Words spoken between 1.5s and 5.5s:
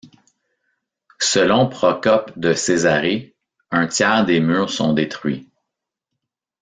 Procope de Césarée, un tiers des murs sont détruits.